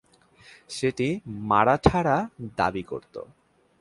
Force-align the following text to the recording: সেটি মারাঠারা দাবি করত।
সেটি 0.69 1.07
মারাঠারা 1.49 2.17
দাবি 2.57 2.83
করত। 2.83 3.15